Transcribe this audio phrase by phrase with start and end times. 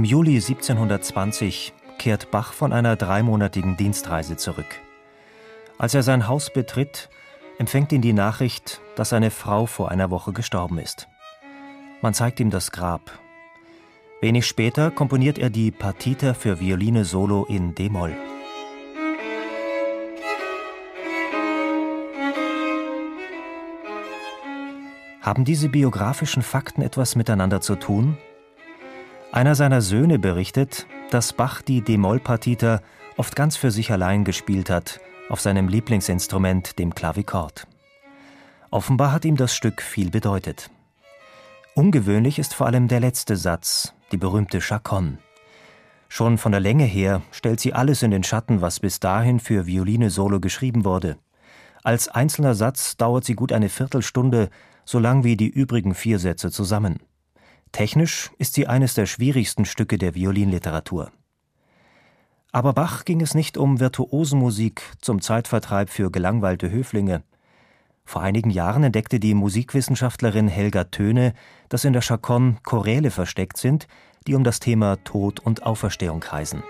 [0.00, 4.80] Im Juli 1720 kehrt Bach von einer dreimonatigen Dienstreise zurück.
[5.76, 7.10] Als er sein Haus betritt,
[7.58, 11.06] empfängt ihn die Nachricht, dass seine Frau vor einer Woche gestorben ist.
[12.00, 13.10] Man zeigt ihm das Grab.
[14.22, 18.16] Wenig später komponiert er die Partita für Violine Solo in D-Moll.
[25.20, 28.16] Haben diese biografischen Fakten etwas miteinander zu tun?
[29.32, 32.80] Einer seiner Söhne berichtet, dass Bach die D-Moll-Partita
[33.16, 37.68] oft ganz für sich allein gespielt hat, auf seinem Lieblingsinstrument, dem Klavikord.
[38.70, 40.68] Offenbar hat ihm das Stück viel bedeutet.
[41.74, 45.18] Ungewöhnlich ist vor allem der letzte Satz, die berühmte Chaconne.
[46.08, 49.64] Schon von der Länge her stellt sie alles in den Schatten, was bis dahin für
[49.64, 51.18] Violine Solo geschrieben wurde.
[51.84, 54.50] Als einzelner Satz dauert sie gut eine Viertelstunde,
[54.84, 56.98] so lang wie die übrigen vier Sätze zusammen.
[57.72, 61.10] Technisch ist sie eines der schwierigsten Stücke der Violinliteratur.
[62.52, 67.22] Aber Bach ging es nicht um Virtuosenmusik zum Zeitvertreib für gelangweilte Höflinge.
[68.04, 71.32] Vor einigen Jahren entdeckte die Musikwissenschaftlerin Helga Töne,
[71.68, 73.86] dass in der Chaconne Choräle versteckt sind,
[74.26, 76.64] die um das Thema Tod und Auferstehung kreisen.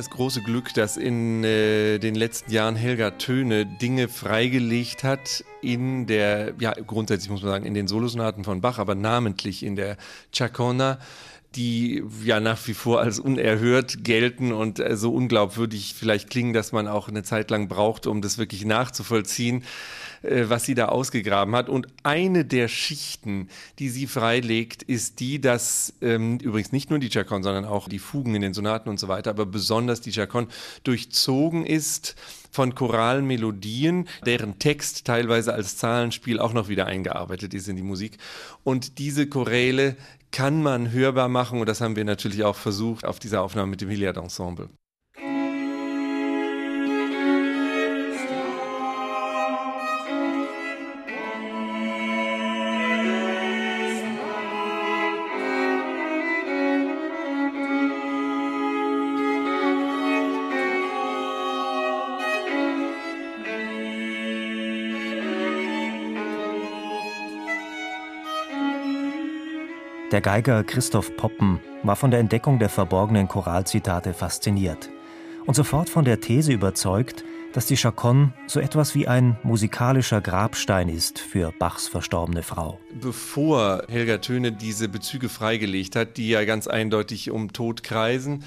[0.00, 6.06] Das große Glück, dass in äh, den letzten Jahren Helga Töne Dinge freigelegt hat in
[6.06, 9.98] der, ja, grundsätzlich muss man sagen, in den Solosonaten von Bach, aber namentlich in der
[10.32, 10.98] Chacona,
[11.54, 16.72] die ja nach wie vor als unerhört gelten und äh, so unglaubwürdig vielleicht klingen, dass
[16.72, 19.64] man auch eine Zeit lang braucht, um das wirklich nachzuvollziehen.
[20.22, 21.68] Äh, was sie da ausgegraben hat.
[21.68, 23.48] Und eine der Schichten,
[23.78, 27.98] die sie freilegt, ist die, dass ähm, übrigens nicht nur die Chaconne, sondern auch die
[27.98, 30.48] Fugen in den Sonaten und so weiter, aber besonders die Chaconne
[30.84, 32.16] durchzogen ist
[32.50, 37.82] von choralen Melodien, deren Text teilweise als Zahlenspiel auch noch wieder eingearbeitet ist in die
[37.82, 38.18] Musik.
[38.62, 39.96] Und diese Choräle
[40.32, 43.80] kann man hörbar machen und das haben wir natürlich auch versucht auf dieser Aufnahme mit
[43.80, 44.68] dem Hilliard Ensemble.
[70.10, 74.90] Der Geiger Christoph Poppen war von der Entdeckung der verborgenen Choralzitate fasziniert
[75.46, 80.88] und sofort von der These überzeugt, dass die Chaconne so etwas wie ein musikalischer Grabstein
[80.88, 82.80] ist für Bachs verstorbene Frau.
[83.00, 88.42] Bevor Helga Töne diese Bezüge freigelegt hat, die ja ganz eindeutig um Tod kreisen,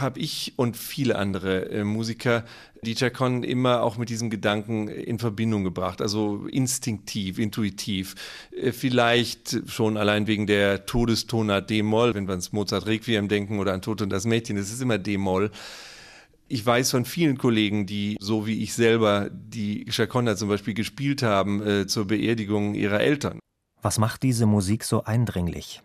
[0.00, 2.44] habe ich und viele andere äh, Musiker
[2.82, 8.14] die Chaconne immer auch mit diesem Gedanken in Verbindung gebracht, also instinktiv, intuitiv.
[8.50, 13.72] Äh, vielleicht schon allein wegen der Todestonart D-Moll, wenn wir ans Mozart Requiem denken oder
[13.72, 15.50] an Tod und das Mädchen, es ist immer D-Moll.
[16.48, 21.22] Ich weiß von vielen Kollegen, die, so wie ich selber, die Chaconne zum Beispiel gespielt
[21.22, 23.40] haben äh, zur Beerdigung ihrer Eltern.
[23.82, 25.82] Was macht diese Musik so eindringlich?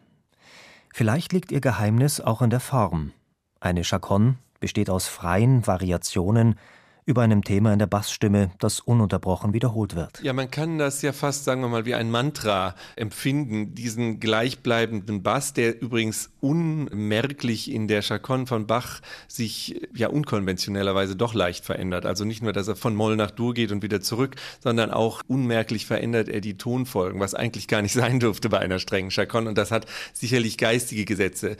[0.93, 3.11] Vielleicht liegt ihr Geheimnis auch in der Form.
[3.61, 6.55] Eine Chaconne besteht aus freien Variationen
[7.05, 10.21] über einem Thema in der Bassstimme, das ununterbrochen wiederholt wird.
[10.23, 15.21] Ja, man kann das ja fast, sagen wir mal, wie ein Mantra empfinden, diesen gleichbleibenden
[15.21, 22.05] Bass, der übrigens unmerklich in der Chaconne von Bach sich ja unkonventionellerweise doch leicht verändert.
[22.05, 25.21] Also nicht nur, dass er von Moll nach Dur geht und wieder zurück, sondern auch
[25.27, 29.49] unmerklich verändert er die Tonfolgen, was eigentlich gar nicht sein durfte bei einer strengen Chaconne.
[29.49, 31.57] Und das hat sicherlich geistige Gesetze.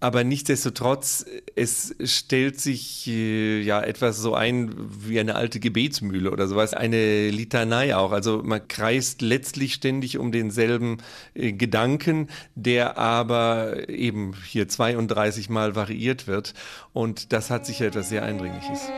[0.00, 1.26] Aber nichtsdestotrotz,
[1.56, 4.74] es stellt sich äh, ja etwas so ein
[5.06, 8.10] wie eine alte Gebetsmühle oder sowas, eine Litanei auch.
[8.10, 10.98] Also man kreist letztlich ständig um denselben
[11.34, 16.54] äh, Gedanken, der aber eben hier 32 Mal variiert wird.
[16.94, 18.88] Und das hat sicher etwas sehr Eindringliches.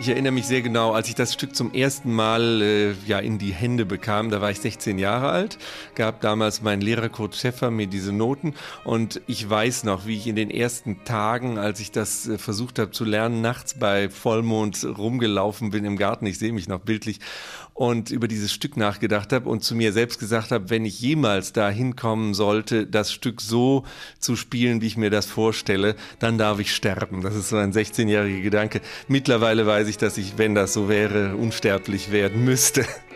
[0.00, 3.36] Ich erinnere mich sehr genau, als ich das Stück zum ersten Mal äh, ja, in
[3.36, 5.58] die Hände bekam, da war ich 16 Jahre alt,
[5.94, 8.54] gab damals mein Lehrer Kurt Schäffer mir diese Noten
[8.84, 12.78] und ich weiß noch, wie ich in den ersten Tagen, als ich das äh, versucht
[12.78, 17.20] habe zu lernen, nachts bei Vollmond rumgelaufen bin im Garten, ich sehe mich noch bildlich,
[17.74, 21.52] und über dieses Stück nachgedacht habe und zu mir selbst gesagt habe, wenn ich jemals
[21.52, 23.84] da hinkommen sollte, das Stück so
[24.18, 27.22] zu spielen, wie ich mir das vorstelle, dann darf ich sterben.
[27.22, 28.80] Das ist so ein 16-jähriger Gedanke.
[29.08, 32.84] Mittlerweile weiß ich, dass ich, wenn das so wäre, unsterblich werden müsste.